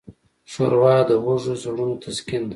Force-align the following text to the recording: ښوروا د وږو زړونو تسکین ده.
ښوروا 0.51 0.95
د 1.07 1.11
وږو 1.25 1.53
زړونو 1.63 1.95
تسکین 2.03 2.43
ده. 2.45 2.49